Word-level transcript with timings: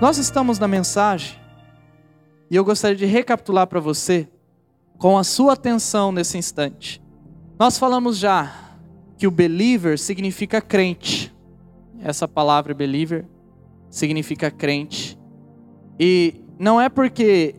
Nós 0.00 0.16
estamos 0.16 0.60
na 0.60 0.68
mensagem 0.68 1.36
e 2.48 2.54
eu 2.54 2.64
gostaria 2.64 2.96
de 2.96 3.04
recapitular 3.04 3.66
para 3.66 3.80
você, 3.80 4.28
com 4.96 5.18
a 5.18 5.24
sua 5.24 5.54
atenção 5.54 6.12
nesse 6.12 6.38
instante. 6.38 7.02
Nós 7.58 7.76
falamos 7.76 8.16
já 8.16 8.76
que 9.16 9.26
o 9.26 9.30
believer 9.30 9.98
significa 9.98 10.60
crente. 10.60 11.34
Essa 12.00 12.28
palavra 12.28 12.72
believer 12.74 13.26
significa 13.90 14.52
crente. 14.52 15.18
E 15.98 16.44
não 16.60 16.80
é 16.80 16.88
porque 16.88 17.56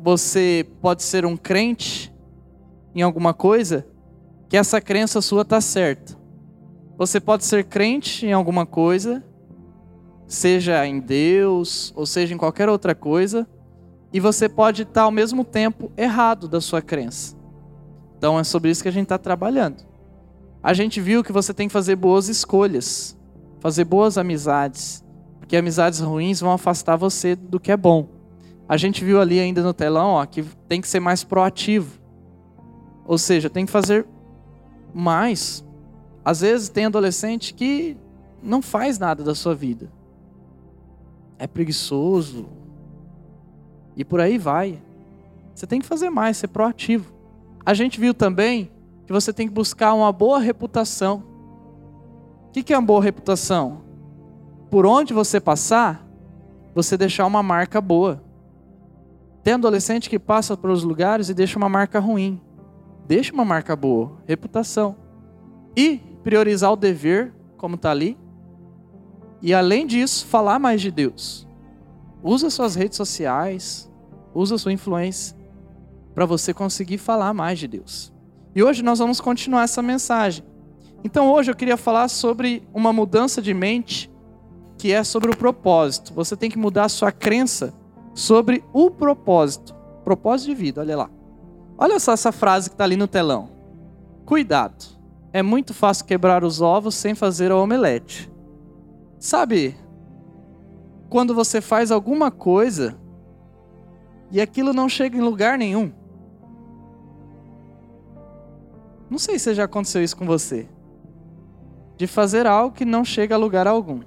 você 0.00 0.66
pode 0.82 1.04
ser 1.04 1.24
um 1.24 1.36
crente 1.36 2.12
em 2.92 3.02
alguma 3.02 3.32
coisa 3.32 3.86
que 4.48 4.56
essa 4.56 4.80
crença 4.80 5.22
sua 5.22 5.42
está 5.42 5.60
certa. 5.60 6.18
Você 6.98 7.20
pode 7.20 7.44
ser 7.44 7.62
crente 7.66 8.26
em 8.26 8.32
alguma 8.32 8.66
coisa 8.66 9.22
seja 10.26 10.84
em 10.86 10.98
Deus 10.98 11.92
ou 11.94 12.04
seja 12.04 12.34
em 12.34 12.38
qualquer 12.38 12.68
outra 12.68 12.94
coisa, 12.94 13.46
e 14.12 14.20
você 14.20 14.48
pode 14.48 14.82
estar 14.82 15.02
ao 15.02 15.10
mesmo 15.10 15.44
tempo 15.44 15.90
errado 15.96 16.48
da 16.48 16.60
sua 16.60 16.80
crença. 16.80 17.36
Então 18.16 18.38
é 18.38 18.44
sobre 18.44 18.70
isso 18.70 18.82
que 18.82 18.88
a 18.88 18.92
gente 18.92 19.04
está 19.04 19.18
trabalhando. 19.18 19.84
A 20.62 20.72
gente 20.72 21.00
viu 21.00 21.22
que 21.22 21.32
você 21.32 21.52
tem 21.52 21.68
que 21.68 21.72
fazer 21.72 21.96
boas 21.96 22.28
escolhas, 22.28 23.16
fazer 23.60 23.84
boas 23.84 24.18
amizades, 24.18 25.04
porque 25.38 25.56
amizades 25.56 26.00
ruins 26.00 26.40
vão 26.40 26.52
afastar 26.52 26.96
você 26.96 27.36
do 27.36 27.60
que 27.60 27.70
é 27.70 27.76
bom. 27.76 28.08
A 28.68 28.76
gente 28.76 29.04
viu 29.04 29.20
ali 29.20 29.38
ainda 29.38 29.62
no 29.62 29.72
telão 29.72 30.12
ó, 30.12 30.26
que 30.26 30.42
tem 30.68 30.80
que 30.80 30.88
ser 30.88 30.98
mais 30.98 31.22
proativo. 31.22 32.00
Ou 33.04 33.18
seja, 33.18 33.48
tem 33.48 33.64
que 33.64 33.70
fazer 33.70 34.06
mais. 34.92 35.64
Às 36.24 36.40
vezes 36.40 36.68
tem 36.68 36.86
adolescente 36.86 37.54
que 37.54 37.96
não 38.42 38.60
faz 38.60 38.98
nada 38.98 39.22
da 39.22 39.34
sua 39.34 39.54
vida 39.54 39.88
é 41.38 41.46
preguiçoso. 41.46 42.46
E 43.96 44.04
por 44.04 44.20
aí 44.20 44.38
vai. 44.38 44.82
Você 45.54 45.66
tem 45.66 45.80
que 45.80 45.86
fazer 45.86 46.10
mais, 46.10 46.36
ser 46.36 46.48
proativo. 46.48 47.12
A 47.64 47.74
gente 47.74 47.98
viu 47.98 48.12
também 48.12 48.70
que 49.06 49.12
você 49.12 49.32
tem 49.32 49.48
que 49.48 49.54
buscar 49.54 49.94
uma 49.94 50.12
boa 50.12 50.38
reputação. 50.38 51.22
O 52.48 52.50
que 52.52 52.72
é 52.72 52.78
uma 52.78 52.86
boa 52.86 53.02
reputação? 53.02 53.82
Por 54.70 54.86
onde 54.86 55.12
você 55.14 55.40
passar, 55.40 56.06
você 56.74 56.96
deixar 56.96 57.26
uma 57.26 57.42
marca 57.42 57.80
boa. 57.80 58.22
Tem 59.42 59.54
adolescente 59.54 60.10
que 60.10 60.18
passa 60.18 60.56
pelos 60.56 60.82
lugares 60.82 61.28
e 61.28 61.34
deixa 61.34 61.56
uma 61.58 61.68
marca 61.68 62.00
ruim. 62.00 62.40
Deixa 63.06 63.32
uma 63.32 63.44
marca 63.44 63.76
boa, 63.76 64.12
reputação. 64.26 64.96
E 65.76 65.98
priorizar 66.24 66.72
o 66.72 66.76
dever, 66.76 67.32
como 67.56 67.76
está 67.76 67.90
ali, 67.90 68.18
e 69.42 69.52
além 69.52 69.86
disso, 69.86 70.26
falar 70.26 70.58
mais 70.58 70.80
de 70.80 70.90
Deus. 70.90 71.46
Usa 72.22 72.50
suas 72.50 72.74
redes 72.74 72.96
sociais, 72.96 73.90
usa 74.34 74.58
sua 74.58 74.72
influência 74.72 75.36
para 76.14 76.26
você 76.26 76.54
conseguir 76.54 76.98
falar 76.98 77.32
mais 77.34 77.58
de 77.58 77.68
Deus. 77.68 78.12
E 78.54 78.62
hoje 78.62 78.82
nós 78.82 78.98
vamos 78.98 79.20
continuar 79.20 79.64
essa 79.64 79.82
mensagem. 79.82 80.44
Então 81.04 81.30
hoje 81.30 81.50
eu 81.50 81.54
queria 81.54 81.76
falar 81.76 82.08
sobre 82.08 82.66
uma 82.72 82.92
mudança 82.92 83.42
de 83.42 83.52
mente 83.52 84.10
que 84.78 84.92
é 84.92 85.04
sobre 85.04 85.30
o 85.30 85.36
propósito. 85.36 86.12
Você 86.14 86.36
tem 86.36 86.50
que 86.50 86.58
mudar 86.58 86.84
a 86.84 86.88
sua 86.88 87.12
crença 87.12 87.74
sobre 88.14 88.64
o 88.72 88.90
propósito. 88.90 89.74
Propósito 90.04 90.48
de 90.48 90.54
vida, 90.54 90.80
olha 90.80 90.96
lá. 90.96 91.10
Olha 91.78 92.00
só 92.00 92.12
essa 92.12 92.32
frase 92.32 92.70
que 92.70 92.74
está 92.74 92.84
ali 92.84 92.96
no 92.96 93.06
telão. 93.06 93.50
Cuidado. 94.24 94.96
É 95.32 95.42
muito 95.42 95.74
fácil 95.74 96.06
quebrar 96.06 96.42
os 96.42 96.60
ovos 96.60 96.94
sem 96.94 97.14
fazer 97.14 97.50
a 97.50 97.56
omelete. 97.56 98.30
Sabe, 99.26 99.76
quando 101.10 101.34
você 101.34 101.60
faz 101.60 101.90
alguma 101.90 102.30
coisa 102.30 102.96
e 104.30 104.40
aquilo 104.40 104.72
não 104.72 104.88
chega 104.88 105.18
em 105.18 105.20
lugar 105.20 105.58
nenhum. 105.58 105.92
Não 109.10 109.18
sei 109.18 109.36
se 109.40 109.52
já 109.52 109.64
aconteceu 109.64 110.00
isso 110.00 110.16
com 110.16 110.24
você. 110.24 110.68
De 111.96 112.06
fazer 112.06 112.46
algo 112.46 112.72
que 112.72 112.84
não 112.84 113.04
chega 113.04 113.34
a 113.34 113.38
lugar 113.38 113.66
algum. 113.66 114.00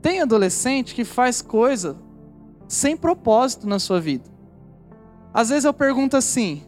Tem 0.00 0.20
adolescente 0.20 0.94
que 0.94 1.04
faz 1.04 1.42
coisa 1.42 1.98
sem 2.68 2.96
propósito 2.96 3.66
na 3.66 3.80
sua 3.80 4.00
vida. 4.00 4.30
Às 5.34 5.48
vezes 5.48 5.64
eu 5.64 5.74
pergunto 5.74 6.16
assim: 6.16 6.62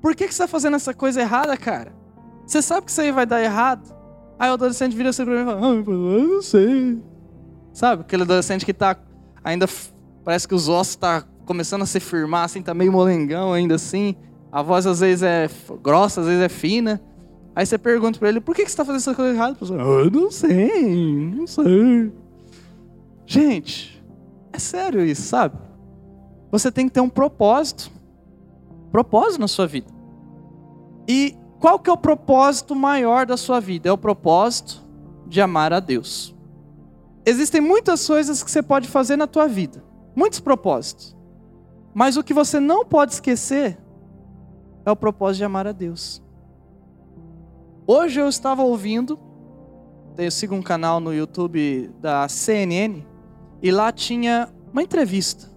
por 0.00 0.14
que, 0.14 0.28
que 0.28 0.32
você 0.32 0.44
está 0.44 0.46
fazendo 0.46 0.76
essa 0.76 0.94
coisa 0.94 1.20
errada, 1.20 1.56
cara? 1.56 1.92
Você 2.46 2.62
sabe 2.62 2.86
que 2.86 2.92
isso 2.92 3.00
aí 3.00 3.10
vai 3.10 3.26
dar 3.26 3.42
errado? 3.42 3.93
Aí 4.38 4.50
o 4.50 4.54
adolescente 4.54 4.96
vira 4.96 5.10
assim 5.10 5.24
pra 5.24 5.34
mim 5.34 5.42
e 5.42 5.44
fala, 5.44 5.66
ah, 5.66 5.74
eu 5.74 6.28
não 6.28 6.42
sei. 6.42 7.02
Sabe? 7.72 8.02
Aquele 8.02 8.22
adolescente 8.22 8.64
que 8.64 8.72
tá 8.72 8.96
ainda. 9.42 9.66
Parece 10.24 10.48
que 10.48 10.54
os 10.54 10.68
ossos 10.68 10.96
tá 10.96 11.24
começando 11.44 11.82
a 11.82 11.86
se 11.86 12.00
firmar, 12.00 12.44
assim, 12.44 12.62
tá 12.62 12.72
meio 12.72 12.92
molengão 12.92 13.52
ainda 13.52 13.74
assim. 13.74 14.16
A 14.50 14.62
voz 14.62 14.86
às 14.86 15.00
vezes 15.00 15.22
é 15.22 15.48
grossa, 15.82 16.20
às 16.20 16.26
vezes 16.26 16.42
é 16.42 16.48
fina. 16.48 17.00
Aí 17.56 17.64
você 17.64 17.78
pergunta 17.78 18.18
pra 18.18 18.28
ele, 18.28 18.40
por 18.40 18.54
que, 18.54 18.64
que 18.64 18.70
você 18.70 18.76
tá 18.76 18.84
fazendo 18.84 19.00
essa 19.00 19.14
coisa 19.14 19.32
errada? 19.32 19.56
Ah, 19.60 20.04
eu 20.04 20.10
não 20.10 20.30
sei, 20.30 21.32
não 21.34 21.46
sei. 21.46 22.12
Gente, 23.26 24.04
é 24.52 24.58
sério 24.58 25.04
isso, 25.04 25.22
sabe? 25.22 25.56
Você 26.50 26.70
tem 26.70 26.86
que 26.86 26.94
ter 26.94 27.00
um 27.00 27.08
propósito. 27.08 27.90
Propósito 28.90 29.40
na 29.40 29.48
sua 29.48 29.66
vida. 29.66 29.88
E 31.08 31.36
qual 31.64 31.78
que 31.78 31.88
é 31.88 31.92
o 31.94 31.96
propósito 31.96 32.74
maior 32.74 33.24
da 33.24 33.38
sua 33.38 33.58
vida? 33.58 33.88
É 33.88 33.92
o 33.92 33.96
propósito 33.96 34.84
de 35.26 35.40
amar 35.40 35.72
a 35.72 35.80
Deus. 35.80 36.36
Existem 37.24 37.58
muitas 37.58 38.06
coisas 38.06 38.42
que 38.42 38.50
você 38.50 38.62
pode 38.62 38.86
fazer 38.86 39.16
na 39.16 39.26
tua 39.26 39.48
vida, 39.48 39.82
muitos 40.14 40.40
propósitos. 40.40 41.16
Mas 41.94 42.18
o 42.18 42.22
que 42.22 42.34
você 42.34 42.60
não 42.60 42.84
pode 42.84 43.14
esquecer 43.14 43.78
é 44.84 44.90
o 44.90 44.94
propósito 44.94 45.38
de 45.38 45.44
amar 45.44 45.66
a 45.66 45.72
Deus. 45.72 46.22
Hoje 47.86 48.20
eu 48.20 48.28
estava 48.28 48.62
ouvindo, 48.62 49.18
eu 50.18 50.30
sigo 50.30 50.54
um 50.54 50.62
canal 50.62 51.00
no 51.00 51.14
YouTube 51.14 51.90
da 51.98 52.28
CNN, 52.28 53.02
e 53.62 53.70
lá 53.70 53.90
tinha 53.90 54.50
uma 54.70 54.82
entrevista 54.82 55.50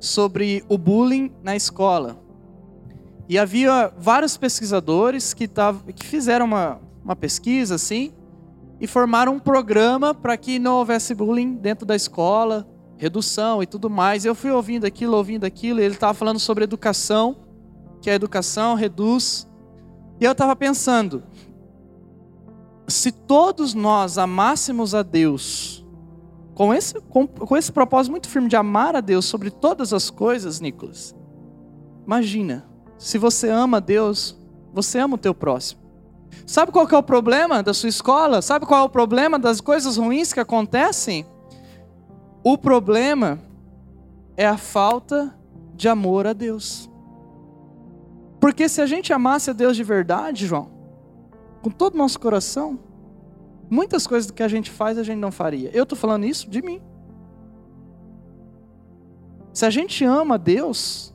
sobre 0.00 0.64
o 0.70 0.78
bullying 0.78 1.30
na 1.42 1.54
escola. 1.54 2.23
E 3.28 3.38
havia 3.38 3.92
vários 3.96 4.36
pesquisadores 4.36 5.32
que, 5.32 5.48
tavam, 5.48 5.82
que 5.92 6.06
fizeram 6.06 6.44
uma, 6.44 6.80
uma 7.02 7.16
pesquisa 7.16 7.76
assim 7.76 8.12
e 8.80 8.86
formaram 8.86 9.34
um 9.34 9.38
programa 9.38 10.14
para 10.14 10.36
que 10.36 10.58
não 10.58 10.76
houvesse 10.76 11.14
bullying 11.14 11.54
dentro 11.54 11.86
da 11.86 11.96
escola, 11.96 12.68
redução 12.98 13.62
e 13.62 13.66
tudo 13.66 13.88
mais. 13.88 14.24
Eu 14.24 14.34
fui 14.34 14.50
ouvindo 14.50 14.84
aquilo, 14.84 15.16
ouvindo 15.16 15.44
aquilo, 15.44 15.80
e 15.80 15.84
ele 15.84 15.94
estava 15.94 16.12
falando 16.12 16.38
sobre 16.38 16.64
educação, 16.64 17.36
que 18.02 18.10
a 18.10 18.14
educação 18.14 18.74
reduz. 18.74 19.48
E 20.20 20.24
eu 20.24 20.32
estava 20.32 20.54
pensando, 20.54 21.22
se 22.86 23.10
todos 23.10 23.72
nós 23.72 24.18
amássemos 24.18 24.94
a 24.94 25.02
Deus, 25.02 25.84
com 26.54 26.72
esse, 26.74 27.00
com, 27.00 27.26
com 27.26 27.56
esse 27.56 27.72
propósito 27.72 28.10
muito 28.10 28.28
firme 28.28 28.48
de 28.48 28.56
amar 28.56 28.94
a 28.94 29.00
Deus 29.00 29.24
sobre 29.24 29.50
todas 29.50 29.92
as 29.92 30.10
coisas, 30.10 30.60
Nicolas, 30.60 31.14
imagina 32.04 32.73
se 33.04 33.18
você 33.18 33.50
ama 33.50 33.82
Deus, 33.82 34.34
você 34.72 34.98
ama 34.98 35.16
o 35.16 35.18
teu 35.18 35.34
próximo. 35.34 35.78
Sabe 36.46 36.72
qual 36.72 36.88
é 36.90 36.96
o 36.96 37.02
problema 37.02 37.62
da 37.62 37.74
sua 37.74 37.90
escola? 37.90 38.40
Sabe 38.40 38.64
qual 38.64 38.80
é 38.80 38.82
o 38.82 38.88
problema 38.88 39.38
das 39.38 39.60
coisas 39.60 39.98
ruins 39.98 40.32
que 40.32 40.40
acontecem? 40.40 41.26
O 42.42 42.56
problema 42.56 43.38
é 44.38 44.46
a 44.46 44.56
falta 44.56 45.38
de 45.74 45.86
amor 45.86 46.26
a 46.26 46.32
Deus. 46.32 46.90
Porque 48.40 48.70
se 48.70 48.80
a 48.80 48.86
gente 48.86 49.12
amasse 49.12 49.50
a 49.50 49.52
Deus 49.52 49.76
de 49.76 49.84
verdade, 49.84 50.46
João, 50.46 50.70
com 51.60 51.68
todo 51.68 51.96
o 51.96 51.98
nosso 51.98 52.18
coração, 52.18 52.80
muitas 53.68 54.06
coisas 54.06 54.30
que 54.30 54.42
a 54.42 54.48
gente 54.48 54.70
faz 54.70 54.96
a 54.96 55.02
gente 55.02 55.18
não 55.18 55.30
faria. 55.30 55.68
Eu 55.74 55.82
estou 55.82 55.98
falando 55.98 56.24
isso 56.24 56.48
de 56.48 56.62
mim. 56.62 56.80
Se 59.52 59.66
a 59.66 59.70
gente 59.70 60.06
ama 60.06 60.38
Deus, 60.38 61.13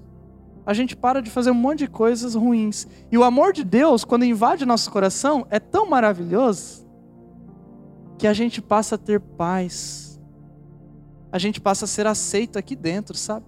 a 0.69 0.73
gente 0.75 0.95
para 0.95 1.19
de 1.19 1.31
fazer 1.31 1.49
um 1.49 1.55
monte 1.55 1.79
de 1.79 1.87
coisas 1.87 2.35
ruins. 2.35 2.87
E 3.11 3.17
o 3.17 3.23
amor 3.23 3.53
de 3.53 3.63
Deus, 3.63 4.05
quando 4.05 4.23
invade 4.23 4.67
nosso 4.67 4.91
coração, 4.91 5.47
é 5.49 5.59
tão 5.59 5.89
maravilhoso 5.89 6.87
que 8.19 8.27
a 8.27 8.33
gente 8.33 8.61
passa 8.61 8.93
a 8.93 8.97
ter 8.99 9.19
paz. 9.19 10.21
A 11.31 11.39
gente 11.39 11.59
passa 11.59 11.85
a 11.85 11.87
ser 11.87 12.05
aceito 12.05 12.59
aqui 12.59 12.75
dentro, 12.75 13.17
sabe? 13.17 13.47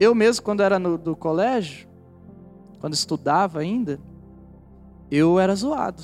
Eu 0.00 0.16
mesmo, 0.16 0.44
quando 0.44 0.64
era 0.64 0.80
no 0.80 0.98
do 0.98 1.14
colégio, 1.14 1.88
quando 2.80 2.94
estudava 2.94 3.60
ainda, 3.60 4.00
eu 5.08 5.38
era 5.38 5.54
zoado. 5.54 6.02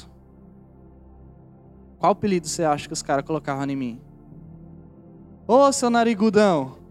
Qual 1.98 2.12
apelido 2.12 2.46
você 2.46 2.62
acha 2.62 2.86
que 2.86 2.94
os 2.94 3.02
caras 3.02 3.24
colocavam 3.24 3.64
em 3.64 3.74
mim? 3.74 4.00
Ô, 5.48 5.72
seu 5.72 5.90
narigudão. 5.90 6.81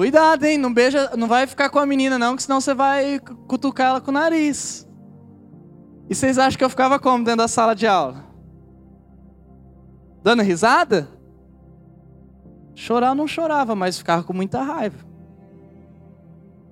Cuidado, 0.00 0.46
hein? 0.46 0.56
Não 0.56 0.72
beija, 0.72 1.14
não 1.14 1.28
vai 1.28 1.46
ficar 1.46 1.68
com 1.68 1.78
a 1.78 1.84
menina 1.84 2.18
não, 2.18 2.34
que 2.34 2.42
senão 2.42 2.58
você 2.58 2.72
vai 2.72 3.20
cutucar 3.46 3.90
ela 3.90 4.00
com 4.00 4.10
o 4.10 4.14
nariz. 4.14 4.88
E 6.08 6.14
vocês 6.14 6.38
acham 6.38 6.56
que 6.56 6.64
eu 6.64 6.70
ficava 6.70 6.98
como 6.98 7.22
dentro 7.22 7.36
da 7.36 7.48
sala 7.48 7.74
de 7.74 7.86
aula? 7.86 8.24
Dando 10.22 10.42
risada? 10.42 11.06
Chorar 12.74 13.08
eu 13.08 13.14
não 13.14 13.28
chorava, 13.28 13.74
mas 13.74 13.98
ficava 13.98 14.22
com 14.22 14.32
muita 14.32 14.62
raiva. 14.62 15.04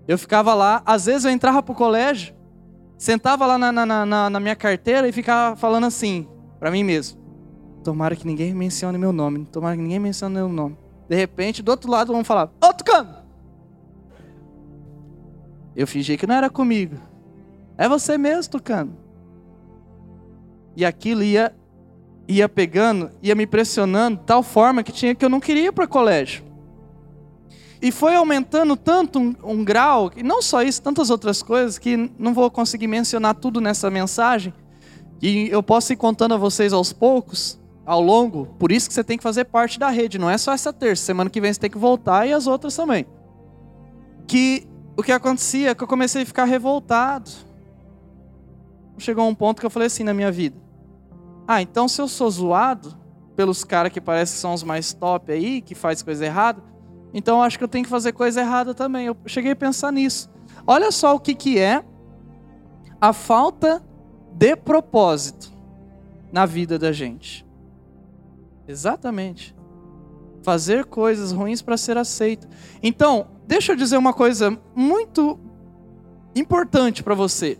Eu 0.08 0.16
ficava 0.16 0.54
lá, 0.54 0.80
às 0.86 1.04
vezes 1.04 1.26
eu 1.26 1.30
entrava 1.30 1.62
pro 1.62 1.74
colégio, 1.74 2.34
sentava 2.96 3.44
lá 3.44 3.58
na, 3.58 3.70
na, 3.70 4.06
na, 4.06 4.30
na 4.30 4.40
minha 4.40 4.56
carteira 4.56 5.06
e 5.06 5.12
ficava 5.12 5.54
falando 5.54 5.84
assim, 5.84 6.26
para 6.58 6.70
mim 6.70 6.82
mesmo. 6.82 7.20
Tomara 7.84 8.16
que 8.16 8.26
ninguém 8.26 8.54
mencione 8.54 8.96
meu 8.96 9.12
nome. 9.12 9.44
Tomara 9.52 9.76
que 9.76 9.82
ninguém 9.82 9.98
mencione 9.98 10.34
meu 10.34 10.48
nome. 10.48 10.78
De 11.06 11.14
repente, 11.14 11.62
do 11.62 11.70
outro 11.70 11.90
lado, 11.90 12.10
vão 12.10 12.24
falar: 12.24 12.50
Ô, 12.64 12.72
Tucano! 12.72 13.17
Eu 15.78 15.86
fingi 15.86 16.16
que 16.16 16.26
não 16.26 16.34
era 16.34 16.50
comigo. 16.50 16.96
É 17.76 17.88
você 17.88 18.18
mesmo, 18.18 18.50
Tucano. 18.50 18.96
E 20.76 20.84
aquilo 20.84 21.22
ia, 21.22 21.54
ia 22.26 22.48
pegando, 22.48 23.12
ia 23.22 23.32
me 23.36 23.46
pressionando 23.46 24.18
de 24.18 24.24
tal 24.24 24.42
forma 24.42 24.82
que 24.82 24.90
tinha 24.90 25.14
que 25.14 25.24
eu 25.24 25.28
não 25.28 25.38
queria 25.38 25.66
ir 25.66 25.72
para 25.72 25.84
o 25.84 25.88
colégio. 25.88 26.42
E 27.80 27.92
foi 27.92 28.16
aumentando 28.16 28.76
tanto 28.76 29.20
um, 29.20 29.36
um 29.44 29.64
grau, 29.64 30.10
e 30.16 30.22
não 30.24 30.42
só 30.42 30.64
isso, 30.64 30.82
tantas 30.82 31.10
outras 31.10 31.44
coisas, 31.44 31.78
que 31.78 32.10
não 32.18 32.34
vou 32.34 32.50
conseguir 32.50 32.88
mencionar 32.88 33.36
tudo 33.36 33.60
nessa 33.60 33.88
mensagem. 33.88 34.52
E 35.22 35.48
eu 35.48 35.62
posso 35.62 35.92
ir 35.92 35.96
contando 35.96 36.34
a 36.34 36.36
vocês 36.36 36.72
aos 36.72 36.92
poucos, 36.92 37.56
ao 37.86 38.02
longo. 38.02 38.46
Por 38.58 38.72
isso 38.72 38.88
que 38.88 38.94
você 38.94 39.04
tem 39.04 39.16
que 39.16 39.22
fazer 39.22 39.44
parte 39.44 39.78
da 39.78 39.90
rede. 39.90 40.18
Não 40.18 40.28
é 40.28 40.36
só 40.38 40.52
essa 40.52 40.72
terça. 40.72 41.04
Semana 41.04 41.30
que 41.30 41.40
vem 41.40 41.52
você 41.52 41.60
tem 41.60 41.70
que 41.70 41.78
voltar 41.78 42.26
e 42.26 42.32
as 42.32 42.48
outras 42.48 42.74
também. 42.74 43.06
Que 44.26 44.66
o 44.98 45.02
que 45.02 45.12
acontecia 45.12 45.70
é 45.70 45.74
que 45.76 45.84
eu 45.84 45.86
comecei 45.86 46.22
a 46.24 46.26
ficar 46.26 46.44
revoltado. 46.44 47.30
Chegou 48.98 49.28
um 49.28 49.34
ponto 49.34 49.60
que 49.60 49.64
eu 49.64 49.70
falei 49.70 49.86
assim 49.86 50.02
na 50.02 50.12
minha 50.12 50.32
vida. 50.32 50.56
Ah, 51.46 51.62
então 51.62 51.86
se 51.86 52.02
eu 52.02 52.08
sou 52.08 52.28
zoado 52.28 52.98
pelos 53.36 53.62
caras 53.62 53.92
que 53.92 54.00
parecem 54.00 54.34
que 54.34 54.40
são 54.40 54.52
os 54.52 54.64
mais 54.64 54.92
top 54.92 55.30
aí, 55.30 55.62
que 55.62 55.76
faz 55.76 56.02
coisa 56.02 56.26
errada, 56.26 56.60
então 57.14 57.40
acho 57.40 57.56
que 57.56 57.62
eu 57.62 57.68
tenho 57.68 57.84
que 57.84 57.90
fazer 57.90 58.10
coisa 58.10 58.40
errada 58.40 58.74
também. 58.74 59.06
Eu 59.06 59.16
cheguei 59.24 59.52
a 59.52 59.56
pensar 59.56 59.92
nisso. 59.92 60.28
Olha 60.66 60.90
só 60.90 61.14
o 61.14 61.20
que, 61.20 61.32
que 61.32 61.60
é 61.60 61.84
a 63.00 63.12
falta 63.12 63.80
de 64.32 64.56
propósito 64.56 65.52
na 66.32 66.44
vida 66.44 66.76
da 66.76 66.90
gente. 66.90 67.46
Exatamente. 68.66 69.54
Fazer 70.48 70.86
coisas 70.86 71.30
ruins 71.30 71.60
para 71.60 71.76
ser 71.76 71.98
aceito. 71.98 72.48
Então, 72.82 73.26
deixa 73.46 73.72
eu 73.72 73.76
dizer 73.76 73.98
uma 73.98 74.14
coisa 74.14 74.58
muito 74.74 75.38
importante 76.34 77.02
para 77.02 77.14
você. 77.14 77.58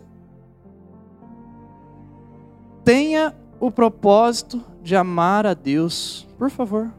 Tenha 2.83 3.35
o 3.59 3.69
propósito 3.69 4.63
de 4.81 4.95
amar 4.95 5.45
a 5.45 5.53
Deus, 5.53 6.27
por 6.35 6.49
favor 6.49 6.91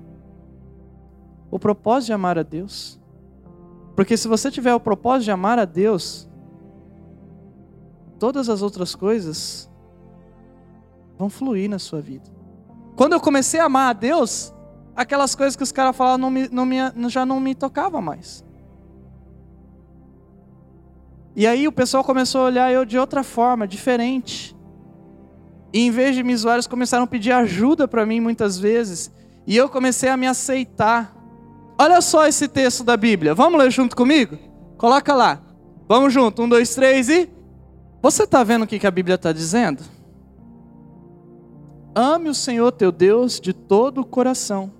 o 1.50 1.58
propósito 1.58 2.06
de 2.06 2.12
amar 2.12 2.38
a 2.38 2.42
Deus. 2.42 2.98
Porque 3.96 4.16
se 4.16 4.28
você 4.28 4.50
tiver 4.50 4.72
o 4.72 4.80
propósito 4.80 5.24
de 5.24 5.30
amar 5.32 5.58
a 5.58 5.64
Deus, 5.64 6.28
todas 8.18 8.48
as 8.48 8.62
outras 8.62 8.94
coisas 8.94 9.68
vão 11.18 11.28
fluir 11.28 11.68
na 11.68 11.78
sua 11.78 12.00
vida. 12.00 12.30
Quando 12.94 13.14
eu 13.14 13.20
comecei 13.20 13.58
a 13.58 13.64
amar 13.64 13.90
a 13.90 13.92
Deus, 13.92 14.54
aquelas 15.00 15.34
coisas 15.34 15.56
que 15.56 15.62
os 15.62 15.72
caras 15.72 15.96
falavam 15.96 16.18
não 16.18 16.30
me, 16.30 16.48
não 16.50 16.66
me, 16.66 16.76
já 17.08 17.24
não 17.24 17.40
me 17.40 17.54
tocava 17.54 18.02
mais. 18.02 18.44
E 21.34 21.46
aí 21.46 21.66
o 21.66 21.72
pessoal 21.72 22.04
começou 22.04 22.42
a 22.42 22.44
olhar 22.44 22.70
eu 22.70 22.84
de 22.84 22.98
outra 22.98 23.22
forma, 23.22 23.66
diferente. 23.66 24.54
E 25.72 25.86
em 25.86 25.90
vez 25.90 26.14
de 26.14 26.22
me 26.22 26.36
zoar, 26.36 26.56
eles 26.56 26.66
começaram 26.66 27.04
a 27.04 27.06
pedir 27.06 27.32
ajuda 27.32 27.88
para 27.88 28.04
mim 28.04 28.20
muitas 28.20 28.58
vezes. 28.58 29.10
E 29.46 29.56
eu 29.56 29.70
comecei 29.70 30.10
a 30.10 30.18
me 30.18 30.26
aceitar. 30.26 31.16
Olha 31.78 32.02
só 32.02 32.26
esse 32.26 32.46
texto 32.46 32.84
da 32.84 32.94
Bíblia. 32.94 33.34
Vamos 33.34 33.58
ler 33.58 33.70
junto 33.70 33.96
comigo? 33.96 34.36
Coloca 34.76 35.14
lá. 35.14 35.40
Vamos 35.88 36.12
junto. 36.12 36.42
Um, 36.42 36.48
dois, 36.48 36.74
três 36.74 37.08
e. 37.08 37.30
Você 38.02 38.24
está 38.24 38.44
vendo 38.44 38.64
o 38.64 38.66
que 38.66 38.86
a 38.86 38.90
Bíblia 38.90 39.14
está 39.14 39.32
dizendo? 39.32 39.82
Ame 41.94 42.28
o 42.28 42.34
Senhor 42.34 42.70
teu 42.72 42.92
Deus 42.92 43.40
de 43.40 43.54
todo 43.54 44.02
o 44.02 44.04
coração. 44.04 44.79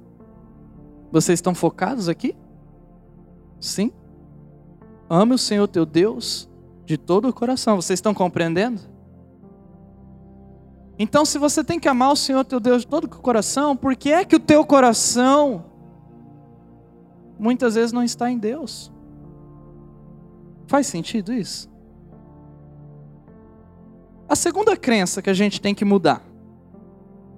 Vocês 1.11 1.39
estão 1.39 1.55
focados 1.55 2.09
aqui? 2.09 2.37
Sim? 3.59 3.93
Ame 5.09 5.35
o 5.35 5.39
Senhor 5.39 5.67
teu 5.67 5.85
Deus 5.85 6.49
de 6.85 6.97
todo 6.97 7.29
o 7.29 7.33
coração. 7.33 7.77
Vocês 7.77 7.99
estão 7.99 8.15
compreendendo? 8.15 8.81
Então, 10.99 11.25
se 11.25 11.39
você 11.39 11.65
tem 11.65 11.81
que 11.81 11.89
amar 11.89 12.13
o 12.13 12.17
Senhor 12.17 12.45
teu 12.45 12.61
Deus 12.61 12.83
de 12.83 12.89
todo 12.89 13.05
o 13.05 13.09
coração, 13.09 13.77
por 13.77 13.97
que 13.97 14.13
é 14.13 14.25
que 14.25 14.37
o 14.37 14.41
teu 14.41 14.65
coração 14.65 15.71
muitas 17.41 17.75
vezes 17.75 17.91
não 17.91 18.05
está 18.05 18.31
em 18.31 18.39
Deus. 18.39 18.93
Faz 20.67 20.87
sentido 20.87 21.33
isso? 21.33 21.71
A 24.29 24.37
segunda 24.37 24.77
crença 24.77 25.23
que 25.23 25.31
a 25.31 25.35
gente 25.35 25.61
tem 25.61 25.75
que 25.75 25.85
mudar 25.85 26.23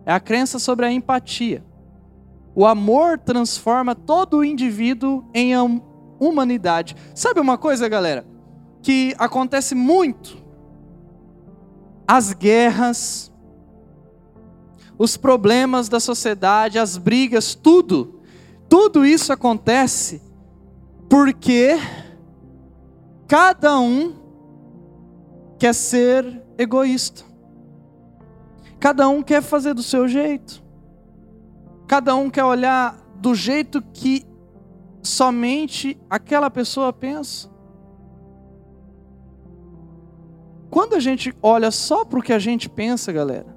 é 0.04 0.12
a 0.12 0.20
crença 0.20 0.58
sobre 0.58 0.84
a 0.84 0.92
empatia. 0.92 1.64
O 2.54 2.66
amor 2.66 3.18
transforma 3.18 3.94
todo 3.94 4.38
o 4.38 4.44
indivíduo 4.44 5.24
em 5.34 5.54
humanidade. 6.20 6.96
Sabe 7.14 7.40
uma 7.40 7.56
coisa, 7.56 7.88
galera? 7.88 8.26
Que 8.82 9.14
acontece 9.18 9.74
muito. 9.74 10.36
As 12.06 12.32
guerras, 12.32 13.32
os 14.98 15.16
problemas 15.16 15.88
da 15.88 16.00
sociedade, 16.00 16.78
as 16.78 16.98
brigas, 16.98 17.54
tudo 17.54 18.22
tudo 18.72 19.04
isso 19.04 19.30
acontece 19.34 20.22
porque 21.06 21.76
cada 23.28 23.78
um 23.78 24.14
quer 25.58 25.74
ser 25.74 26.42
egoísta. 26.56 27.22
Cada 28.80 29.10
um 29.10 29.22
quer 29.22 29.42
fazer 29.42 29.74
do 29.74 29.82
seu 29.82 30.08
jeito. 30.08 30.64
Cada 31.92 32.16
um 32.16 32.30
quer 32.30 32.42
olhar 32.42 32.96
do 33.16 33.34
jeito 33.34 33.82
que 33.82 34.24
somente 35.02 36.00
aquela 36.08 36.48
pessoa 36.48 36.90
pensa. 36.90 37.50
Quando 40.70 40.94
a 40.94 40.98
gente 40.98 41.36
olha 41.42 41.70
só 41.70 42.02
para 42.02 42.18
o 42.18 42.22
que 42.22 42.32
a 42.32 42.38
gente 42.38 42.66
pensa, 42.66 43.12
galera, 43.12 43.54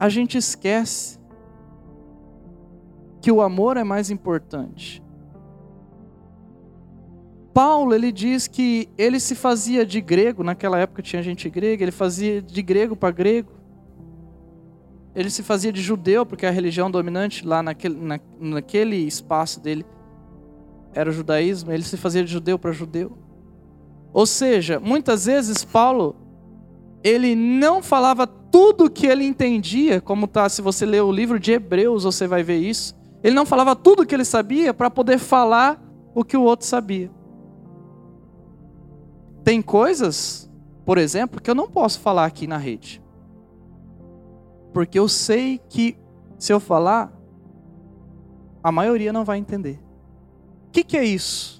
a 0.00 0.08
gente 0.08 0.38
esquece 0.38 1.18
que 3.20 3.30
o 3.30 3.42
amor 3.42 3.76
é 3.76 3.84
mais 3.84 4.10
importante. 4.10 5.04
Paulo, 7.52 7.94
ele 7.94 8.10
diz 8.10 8.48
que 8.48 8.88
ele 8.96 9.20
se 9.20 9.34
fazia 9.34 9.84
de 9.84 10.00
grego, 10.00 10.42
naquela 10.42 10.78
época 10.78 11.02
tinha 11.02 11.22
gente 11.22 11.50
grega, 11.50 11.84
ele 11.84 11.92
fazia 11.92 12.40
de 12.40 12.62
grego 12.62 12.96
para 12.96 13.10
grego. 13.10 13.55
Ele 15.16 15.30
se 15.30 15.42
fazia 15.42 15.72
de 15.72 15.80
judeu, 15.80 16.26
porque 16.26 16.44
a 16.44 16.50
religião 16.50 16.90
dominante 16.90 17.46
lá 17.46 17.62
naquele, 17.62 17.96
na, 17.96 18.20
naquele 18.38 18.96
espaço 18.96 19.58
dele 19.58 19.84
era 20.92 21.08
o 21.08 21.12
judaísmo, 21.12 21.72
ele 21.72 21.82
se 21.82 21.96
fazia 21.96 22.22
de 22.22 22.30
judeu 22.30 22.58
para 22.58 22.70
judeu. 22.70 23.16
Ou 24.12 24.26
seja, 24.26 24.78
muitas 24.78 25.24
vezes 25.24 25.64
Paulo, 25.64 26.16
ele 27.02 27.34
não 27.34 27.82
falava 27.82 28.26
tudo 28.26 28.84
o 28.84 28.90
que 28.90 29.06
ele 29.06 29.24
entendia, 29.24 30.02
como 30.02 30.26
tá, 30.26 30.50
se 30.50 30.60
você 30.60 30.84
ler 30.84 31.02
o 31.02 31.10
livro 31.10 31.40
de 31.40 31.52
Hebreus, 31.52 32.04
você 32.04 32.26
vai 32.26 32.42
ver 32.42 32.58
isso. 32.58 32.94
Ele 33.24 33.34
não 33.34 33.46
falava 33.46 33.74
tudo 33.74 34.02
o 34.02 34.06
que 34.06 34.14
ele 34.14 34.24
sabia 34.24 34.74
para 34.74 34.90
poder 34.90 35.18
falar 35.18 35.82
o 36.14 36.22
que 36.24 36.36
o 36.36 36.42
outro 36.42 36.66
sabia. 36.66 37.10
Tem 39.42 39.62
coisas, 39.62 40.50
por 40.84 40.98
exemplo, 40.98 41.40
que 41.40 41.50
eu 41.50 41.54
não 41.54 41.68
posso 41.70 42.00
falar 42.00 42.26
aqui 42.26 42.46
na 42.46 42.58
rede. 42.58 43.02
Porque 44.76 44.98
eu 44.98 45.08
sei 45.08 45.58
que 45.70 45.96
se 46.38 46.52
eu 46.52 46.60
falar, 46.60 47.10
a 48.62 48.70
maioria 48.70 49.10
não 49.10 49.24
vai 49.24 49.38
entender. 49.38 49.80
O 50.68 50.70
que, 50.70 50.84
que 50.84 50.98
é 50.98 51.04
isso? 51.04 51.56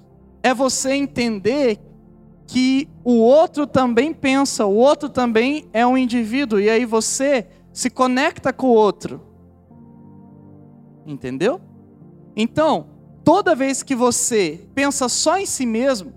é 0.46 0.54
você 0.54 0.92
entender 0.92 1.80
que 2.46 2.88
o 3.02 3.14
outro 3.14 3.66
também 3.66 4.14
pensa, 4.14 4.64
o 4.64 4.76
outro 4.76 5.08
também 5.08 5.68
é 5.73 5.85
um 5.85 5.99
indivíduo, 5.99 6.61
e 6.61 6.70
aí 6.70 6.85
você 6.85 7.49
se 7.73 7.90
conecta 7.90 8.52
com 8.52 8.68
o 8.68 8.75
outro. 8.75 9.20
Entendeu? 11.04 11.61
Então, 12.37 12.87
toda 13.25 13.56
vez 13.56 13.82
que 13.82 13.96
você 13.96 14.68
pensa 14.73 15.08
só 15.08 15.37
em 15.37 15.46
si 15.46 15.66
mesmo, 15.66 16.12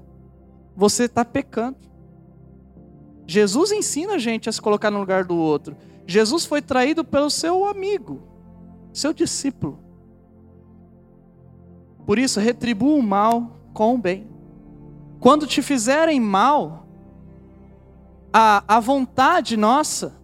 você 0.75 1.05
está 1.05 1.25
pecando. 1.25 1.77
Jesus 3.25 3.71
ensina 3.71 4.13
a 4.13 4.19
gente 4.19 4.47
a 4.47 4.51
se 4.51 4.61
colocar 4.61 4.91
no 4.91 4.99
lugar 4.99 5.23
do 5.23 5.35
outro. 5.35 5.75
Jesus 6.09 6.43
foi 6.43 6.59
traído 6.59 7.03
pelo 7.03 7.29
seu 7.29 7.65
amigo, 7.65 8.19
seu 8.91 9.13
discípulo. 9.13 9.77
Por 12.03 12.17
isso, 12.17 12.39
retribua 12.39 12.97
o 12.97 13.03
mal 13.03 13.59
com 13.75 13.93
o 13.93 13.97
bem. 13.99 14.27
Quando 15.19 15.45
te 15.45 15.61
fizerem 15.61 16.19
mal, 16.19 16.87
a, 18.33 18.63
a 18.67 18.79
vontade 18.79 19.55
nossa 19.55 20.15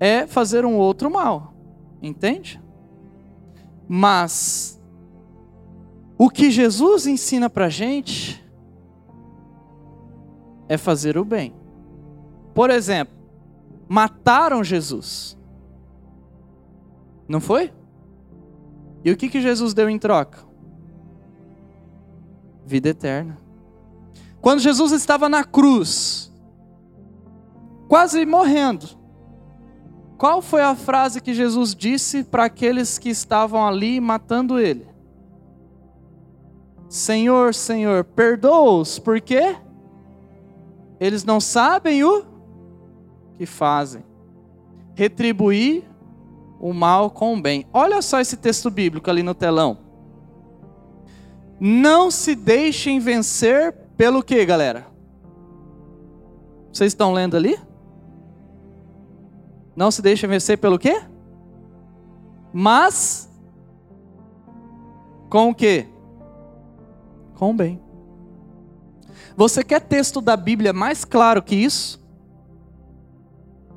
é 0.00 0.26
fazer 0.26 0.64
um 0.64 0.78
outro 0.78 1.10
mal, 1.10 1.52
entende? 2.00 2.58
Mas 3.86 4.80
o 6.16 6.30
que 6.30 6.50
Jesus 6.50 7.06
ensina 7.06 7.50
para 7.50 7.68
gente 7.68 8.42
é 10.66 10.78
fazer 10.78 11.18
o 11.18 11.26
bem. 11.26 11.52
Por 12.54 12.70
exemplo, 12.70 13.21
mataram 13.92 14.64
Jesus, 14.64 15.36
não 17.28 17.42
foi? 17.42 17.70
E 19.04 19.10
o 19.10 19.16
que, 19.18 19.28
que 19.28 19.38
Jesus 19.38 19.74
deu 19.74 19.86
em 19.86 19.98
troca? 19.98 20.38
Vida 22.64 22.88
eterna. 22.88 23.36
Quando 24.40 24.60
Jesus 24.60 24.92
estava 24.92 25.28
na 25.28 25.44
cruz, 25.44 26.32
quase 27.86 28.24
morrendo, 28.24 28.86
qual 30.16 30.40
foi 30.40 30.62
a 30.62 30.74
frase 30.74 31.20
que 31.20 31.34
Jesus 31.34 31.74
disse 31.74 32.24
para 32.24 32.46
aqueles 32.46 32.98
que 32.98 33.10
estavam 33.10 33.66
ali 33.66 34.00
matando 34.00 34.58
ele? 34.58 34.88
Senhor, 36.88 37.52
Senhor, 37.52 38.04
perdoa-os, 38.04 38.98
por 38.98 39.20
quê? 39.20 39.54
Eles 40.98 41.24
não 41.24 41.38
sabem 41.38 42.02
o 42.02 42.31
fazem. 43.46 44.04
Retribuir 44.94 45.84
o 46.60 46.72
mal 46.72 47.10
com 47.10 47.34
o 47.34 47.40
bem. 47.40 47.66
Olha 47.72 48.00
só 48.02 48.20
esse 48.20 48.36
texto 48.36 48.70
bíblico 48.70 49.10
ali 49.10 49.22
no 49.22 49.34
telão. 49.34 49.78
Não 51.58 52.10
se 52.10 52.34
deixem 52.34 52.98
vencer 52.98 53.72
pelo 53.96 54.22
que, 54.22 54.44
galera? 54.44 54.86
Vocês 56.72 56.92
estão 56.92 57.12
lendo 57.12 57.36
ali? 57.36 57.58
Não 59.76 59.90
se 59.90 60.02
deixa 60.02 60.26
vencer 60.26 60.58
pelo 60.58 60.78
quê? 60.78 61.02
Mas 62.52 63.30
com 65.30 65.50
o 65.50 65.54
quê? 65.54 65.86
Com 67.34 67.50
o 67.50 67.54
bem. 67.54 67.80
Você 69.36 69.64
quer 69.64 69.80
texto 69.80 70.20
da 70.20 70.36
Bíblia 70.36 70.72
mais 70.72 71.04
claro 71.04 71.42
que 71.42 71.54
isso? 71.54 72.01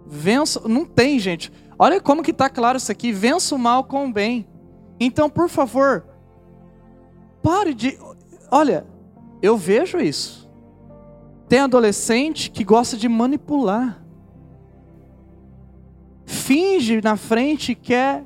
Vença, 0.05 0.61
não 0.67 0.85
tem, 0.85 1.17
gente. 1.19 1.51
Olha 1.77 1.99
como 1.99 2.23
que 2.23 2.31
está 2.31 2.49
claro 2.49 2.77
isso 2.77 2.91
aqui. 2.91 3.11
Vença 3.11 3.55
o 3.55 3.59
mal 3.59 3.83
com 3.83 4.05
o 4.05 4.13
bem. 4.13 4.47
Então, 4.99 5.29
por 5.29 5.49
favor, 5.49 6.05
pare 7.41 7.73
de. 7.73 7.97
Olha, 8.51 8.85
eu 9.41 9.57
vejo 9.57 9.99
isso. 9.99 10.49
Tem 11.47 11.59
adolescente 11.59 12.49
que 12.49 12.63
gosta 12.63 12.97
de 12.97 13.07
manipular. 13.07 14.03
Finge 16.25 17.01
na 17.01 17.15
frente 17.15 17.75
que 17.75 17.93
é 17.93 18.23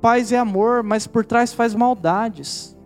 paz 0.00 0.30
e 0.30 0.36
amor, 0.36 0.82
mas 0.82 1.06
por 1.06 1.24
trás 1.24 1.52
faz 1.52 1.74
maldades. 1.74 2.76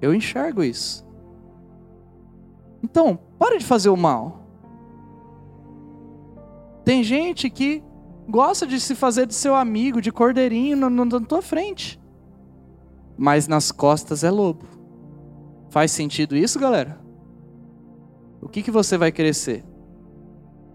Eu 0.00 0.14
enxergo 0.14 0.62
isso. 0.62 1.04
Então, 2.82 3.18
pare 3.38 3.58
de 3.58 3.64
fazer 3.64 3.88
o 3.88 3.96
mal. 3.96 4.45
Tem 6.86 7.02
gente 7.02 7.50
que 7.50 7.82
gosta 8.28 8.64
de 8.64 8.78
se 8.78 8.94
fazer 8.94 9.26
de 9.26 9.34
seu 9.34 9.56
amigo, 9.56 10.00
de 10.00 10.12
cordeirinho 10.12 10.76
na 10.76 11.20
tua 11.20 11.42
frente. 11.42 12.00
Mas 13.18 13.48
nas 13.48 13.72
costas 13.72 14.22
é 14.22 14.30
lobo. 14.30 14.64
Faz 15.68 15.90
sentido 15.90 16.36
isso, 16.36 16.60
galera? 16.60 17.00
O 18.40 18.48
que, 18.48 18.62
que 18.62 18.70
você 18.70 18.96
vai 18.96 19.12
ser? 19.34 19.64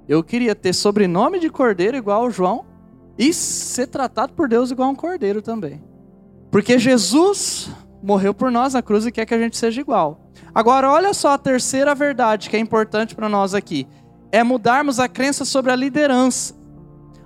Eu 0.05 0.21
queria 0.21 0.53
ter 0.53 0.73
sobrenome 0.73 1.39
de 1.39 1.49
cordeiro 1.49 1.95
igual 1.95 2.23
ao 2.23 2.29
João 2.29 2.65
e 3.17 3.33
ser 3.33 3.87
tratado 3.87 4.33
por 4.33 4.49
Deus 4.49 4.69
igual 4.69 4.89
um 4.89 4.95
cordeiro 4.95 5.41
também. 5.41 5.81
Porque 6.51 6.77
Jesus 6.77 7.71
morreu 8.03 8.33
por 8.33 8.51
nós 8.51 8.73
na 8.73 8.81
cruz 8.81 9.05
e 9.05 9.13
quer 9.13 9.25
que 9.25 9.33
a 9.33 9.39
gente 9.39 9.55
seja 9.55 9.79
igual. 9.79 10.29
Agora, 10.53 10.91
olha 10.91 11.13
só 11.13 11.29
a 11.29 11.37
terceira 11.37 11.95
verdade 11.95 12.49
que 12.49 12.57
é 12.57 12.59
importante 12.59 13.15
para 13.15 13.29
nós 13.29 13.53
aqui: 13.53 13.87
é 14.31 14.43
mudarmos 14.43 14.99
a 14.99 15.07
crença 15.07 15.43
sobre 15.45 15.71
a 15.71 15.75
liderança. 15.75 16.55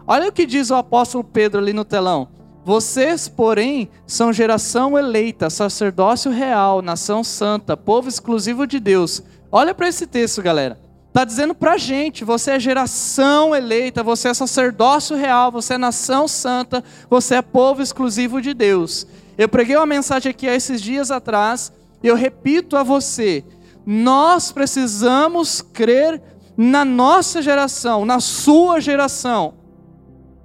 Olha 0.07 0.29
o 0.29 0.31
que 0.31 0.45
diz 0.45 0.69
o 0.69 0.75
apóstolo 0.75 1.23
Pedro 1.23 1.59
ali 1.59 1.73
no 1.73 1.85
telão. 1.85 2.27
Vocês, 2.63 3.27
porém, 3.27 3.89
são 4.07 4.33
geração 4.33 4.97
eleita, 4.97 5.49
sacerdócio 5.49 6.31
real, 6.31 6.81
nação 6.81 7.23
santa, 7.23 7.77
povo 7.77 8.09
exclusivo 8.09 8.65
de 8.65 8.79
Deus. 8.79 9.21
Olha 9.51 9.73
para 9.73 9.87
esse 9.87 10.07
texto, 10.07 10.41
galera. 10.41 10.79
Está 11.07 11.23
dizendo 11.23 11.55
para 11.55 11.73
a 11.73 11.77
gente: 11.77 12.25
você 12.25 12.51
é 12.51 12.59
geração 12.59 13.55
eleita, 13.55 14.03
você 14.03 14.29
é 14.29 14.33
sacerdócio 14.33 15.15
real, 15.15 15.51
você 15.51 15.75
é 15.75 15.77
nação 15.77 16.27
santa, 16.27 16.83
você 17.09 17.35
é 17.35 17.41
povo 17.41 17.81
exclusivo 17.81 18.41
de 18.41 18.53
Deus. 18.53 19.07
Eu 19.37 19.47
preguei 19.47 19.75
uma 19.75 19.85
mensagem 19.85 20.29
aqui 20.29 20.49
há 20.49 20.55
esses 20.55 20.81
dias 20.81 21.11
atrás, 21.11 21.71
e 22.01 22.07
eu 22.07 22.15
repito 22.15 22.75
a 22.75 22.83
você: 22.83 23.45
nós 23.85 24.51
precisamos 24.51 25.61
crer 25.61 26.21
na 26.57 26.85
nossa 26.85 27.41
geração, 27.41 28.05
na 28.05 28.19
sua 28.19 28.79
geração, 28.79 29.55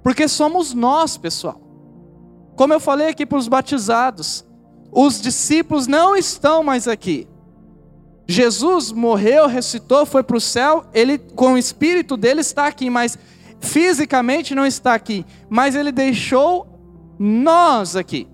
porque 0.03 0.27
somos 0.27 0.73
nós, 0.73 1.17
pessoal. 1.17 1.61
Como 2.55 2.73
eu 2.73 2.79
falei 2.79 3.09
aqui 3.09 3.25
para 3.25 3.37
os 3.37 3.47
batizados, 3.47 4.45
os 4.91 5.21
discípulos 5.21 5.87
não 5.87 6.15
estão 6.15 6.63
mais 6.63 6.87
aqui. 6.87 7.27
Jesus 8.27 8.91
morreu, 8.91 9.47
ressuscitou, 9.47 10.05
foi 10.05 10.23
para 10.23 10.37
o 10.37 10.41
céu, 10.41 10.85
ele 10.93 11.17
com 11.17 11.53
o 11.53 11.57
espírito 11.57 12.15
dele 12.15 12.41
está 12.41 12.67
aqui, 12.67 12.89
mas 12.89 13.17
fisicamente 13.59 14.55
não 14.55 14.65
está 14.65 14.93
aqui, 14.93 15.25
mas 15.49 15.75
ele 15.75 15.91
deixou 15.91 16.67
nós 17.19 17.95
aqui. 17.95 18.27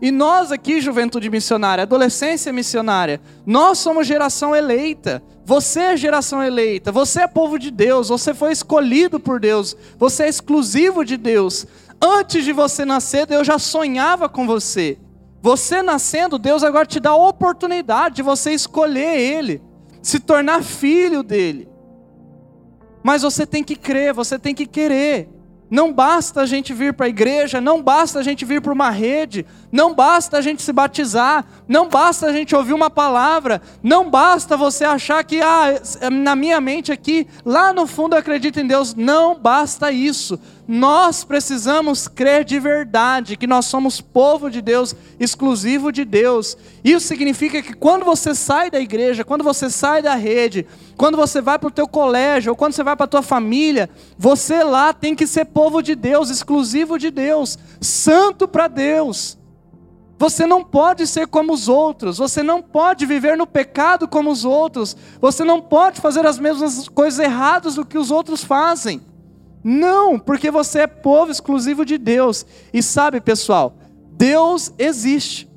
E 0.00 0.10
nós 0.10 0.52
aqui, 0.52 0.80
juventude 0.80 1.28
missionária, 1.30 1.82
adolescência 1.82 2.52
missionária, 2.52 3.20
nós 3.44 3.78
somos 3.78 4.06
geração 4.06 4.54
eleita. 4.54 5.22
Você 5.48 5.80
é 5.80 5.96
geração 5.96 6.42
eleita, 6.42 6.92
você 6.92 7.22
é 7.22 7.26
povo 7.26 7.58
de 7.58 7.70
Deus, 7.70 8.10
você 8.10 8.34
foi 8.34 8.52
escolhido 8.52 9.18
por 9.18 9.40
Deus, 9.40 9.74
você 9.96 10.24
é 10.24 10.28
exclusivo 10.28 11.06
de 11.06 11.16
Deus. 11.16 11.66
Antes 11.98 12.44
de 12.44 12.52
você 12.52 12.84
nascer, 12.84 13.24
Deus 13.24 13.46
já 13.46 13.58
sonhava 13.58 14.28
com 14.28 14.46
você. 14.46 14.98
Você 15.40 15.80
nascendo, 15.80 16.38
Deus 16.38 16.62
agora 16.62 16.84
te 16.84 17.00
dá 17.00 17.12
a 17.12 17.16
oportunidade 17.16 18.16
de 18.16 18.22
você 18.22 18.50
escolher 18.50 19.18
Ele, 19.18 19.62
se 20.02 20.20
tornar 20.20 20.62
filho 20.62 21.22
dele. 21.22 21.66
Mas 23.02 23.22
você 23.22 23.46
tem 23.46 23.64
que 23.64 23.74
crer, 23.74 24.12
você 24.12 24.38
tem 24.38 24.54
que 24.54 24.66
querer. 24.66 25.30
Não 25.70 25.92
basta 25.92 26.40
a 26.40 26.46
gente 26.46 26.72
vir 26.72 26.94
para 26.94 27.06
a 27.06 27.08
igreja, 27.08 27.60
não 27.60 27.82
basta 27.82 28.18
a 28.18 28.22
gente 28.22 28.44
vir 28.44 28.60
para 28.62 28.72
uma 28.72 28.90
rede, 28.90 29.44
não 29.70 29.94
basta 29.94 30.38
a 30.38 30.40
gente 30.40 30.62
se 30.62 30.72
batizar, 30.72 31.44
não 31.66 31.88
basta 31.88 32.26
a 32.26 32.32
gente 32.32 32.56
ouvir 32.56 32.72
uma 32.72 32.88
palavra, 32.88 33.60
não 33.82 34.08
basta 34.08 34.56
você 34.56 34.84
achar 34.84 35.22
que, 35.24 35.40
ah, 35.40 35.80
na 36.10 36.34
minha 36.34 36.60
mente 36.60 36.90
aqui, 36.90 37.26
lá 37.44 37.72
no 37.72 37.86
fundo 37.86 38.14
eu 38.14 38.20
acredito 38.20 38.58
em 38.58 38.66
Deus. 38.66 38.94
Não 38.94 39.38
basta 39.38 39.92
isso. 39.92 40.38
Nós 40.70 41.24
precisamos 41.24 42.06
crer 42.06 42.44
de 42.44 42.60
verdade 42.60 43.38
que 43.38 43.46
nós 43.46 43.64
somos 43.64 44.02
povo 44.02 44.50
de 44.50 44.60
Deus, 44.60 44.94
exclusivo 45.18 45.90
de 45.90 46.04
Deus. 46.04 46.58
Isso 46.84 47.08
significa 47.08 47.62
que 47.62 47.72
quando 47.72 48.04
você 48.04 48.34
sai 48.34 48.70
da 48.70 48.78
igreja, 48.78 49.24
quando 49.24 49.42
você 49.42 49.70
sai 49.70 50.02
da 50.02 50.14
rede, 50.14 50.66
quando 50.94 51.16
você 51.16 51.40
vai 51.40 51.58
para 51.58 51.68
o 51.68 51.70
teu 51.70 51.88
colégio, 51.88 52.50
ou 52.52 52.56
quando 52.56 52.74
você 52.74 52.84
vai 52.84 52.94
para 52.94 53.04
a 53.04 53.08
tua 53.08 53.22
família, 53.22 53.88
você 54.18 54.62
lá 54.62 54.92
tem 54.92 55.14
que 55.14 55.26
ser 55.26 55.46
povo 55.46 55.80
de 55.80 55.94
Deus, 55.94 56.28
exclusivo 56.28 56.98
de 56.98 57.10
Deus, 57.10 57.58
santo 57.80 58.46
para 58.46 58.68
Deus. 58.68 59.38
Você 60.18 60.44
não 60.44 60.62
pode 60.62 61.06
ser 61.06 61.28
como 61.28 61.54
os 61.54 61.66
outros, 61.66 62.18
você 62.18 62.42
não 62.42 62.60
pode 62.60 63.06
viver 63.06 63.38
no 63.38 63.46
pecado 63.46 64.06
como 64.06 64.30
os 64.30 64.44
outros, 64.44 64.94
você 65.18 65.44
não 65.44 65.62
pode 65.62 65.98
fazer 65.98 66.26
as 66.26 66.38
mesmas 66.38 66.88
coisas 66.90 67.20
erradas 67.20 67.76
do 67.76 67.86
que 67.86 67.96
os 67.96 68.10
outros 68.10 68.44
fazem. 68.44 69.00
Não, 69.62 70.18
porque 70.18 70.50
você 70.50 70.80
é 70.80 70.86
povo 70.86 71.30
exclusivo 71.30 71.84
de 71.84 71.98
Deus. 71.98 72.46
E 72.72 72.82
sabe, 72.82 73.20
pessoal, 73.20 73.76
Deus 74.12 74.72
existe. 74.78 75.50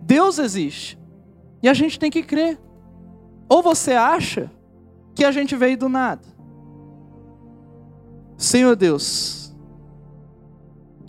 Deus 0.00 0.38
existe. 0.38 0.98
E 1.62 1.68
a 1.68 1.74
gente 1.74 1.98
tem 1.98 2.10
que 2.10 2.22
crer. 2.22 2.60
Ou 3.48 3.62
você 3.62 3.92
acha 3.92 4.50
que 5.14 5.24
a 5.24 5.32
gente 5.32 5.56
veio 5.56 5.78
do 5.78 5.88
nada? 5.88 6.22
Senhor 8.36 8.76
Deus, 8.76 9.56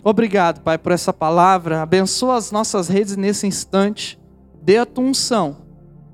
obrigado, 0.02 0.62
Pai, 0.62 0.78
por 0.78 0.92
essa 0.92 1.12
palavra. 1.12 1.82
Abençoa 1.82 2.36
as 2.36 2.50
nossas 2.50 2.88
redes 2.88 3.16
nesse 3.16 3.46
instante. 3.46 4.18
Dê 4.62 4.78
a 4.78 4.86
tua 4.86 5.04
unção 5.04 5.58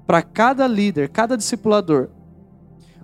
para 0.07 0.23
cada 0.23 0.67
líder, 0.67 1.09
cada 1.09 1.37
discipulador. 1.37 2.09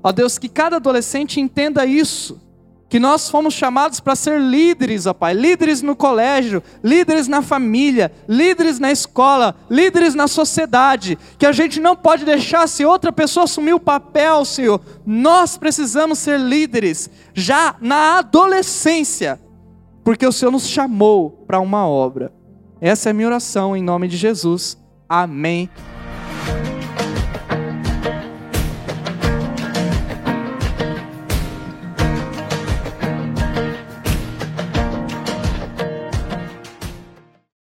Ó 0.03 0.11
Deus, 0.11 0.39
que 0.39 0.49
cada 0.49 0.77
adolescente 0.77 1.41
entenda 1.41 1.87
isso 1.87 2.50
que 2.91 2.99
nós 2.99 3.31
fomos 3.31 3.55
chamados 3.55 4.01
para 4.01 4.17
ser 4.17 4.41
líderes, 4.41 5.07
ó 5.07 5.15
Pai, 5.15 5.33
líderes 5.33 5.81
no 5.81 5.95
colégio, 5.95 6.61
líderes 6.83 7.29
na 7.29 7.41
família, 7.41 8.11
líderes 8.29 8.81
na 8.81 8.91
escola, 8.91 9.55
líderes 9.71 10.17
na 10.17 10.27
sociedade, 10.27 11.17
que 11.39 11.47
a 11.47 11.53
gente 11.53 11.79
não 11.79 11.95
pode 11.95 12.25
deixar 12.25 12.67
se 12.67 12.85
outra 12.85 13.13
pessoa 13.13 13.45
assumir 13.45 13.75
o 13.75 13.81
papel, 13.81 14.45
Senhor. 14.45 14.81
Nós 15.07 15.57
precisamos 15.57 16.19
ser 16.19 16.41
líderes 16.41 17.09
já 17.33 17.77
na 17.81 18.19
adolescência, 18.19 19.41
porque 20.03 20.27
o 20.27 20.33
Senhor 20.33 20.51
nos 20.51 20.67
chamou 20.67 21.45
para 21.47 21.61
uma 21.61 21.87
obra. 21.87 22.33
Essa 22.81 23.09
é 23.09 23.13
a 23.13 23.15
minha 23.15 23.29
oração 23.29 23.77
em 23.77 23.83
nome 23.83 24.09
de 24.09 24.17
Jesus. 24.17 24.77
Amém 25.09 25.71